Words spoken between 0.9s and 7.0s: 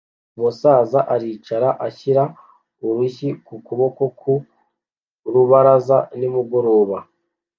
aricara ashyira urushyi ku kuboko ku rubaraza nimugoroba